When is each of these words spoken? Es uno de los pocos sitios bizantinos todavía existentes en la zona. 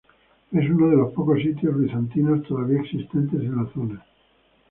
Es 0.51 0.67
uno 0.67 0.89
de 0.89 0.95
los 0.95 1.13
pocos 1.13 1.39
sitios 1.43 1.77
bizantinos 1.79 2.41
todavía 2.47 2.81
existentes 2.81 3.41
en 3.41 3.55
la 3.55 3.69
zona. 3.71 4.03